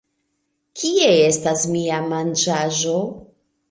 Kie 0.83 1.11
estas 1.27 1.69
mia 1.77 2.03
manĝaĵo! 2.09 3.01